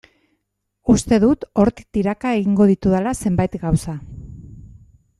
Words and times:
Uste 0.93 1.19
dut 1.25 1.45
hortik 1.63 1.87
tiraka 1.97 2.33
egingo 2.41 2.69
ditudala 2.73 3.15
zenbait 3.23 3.63
gauza. 3.67 3.99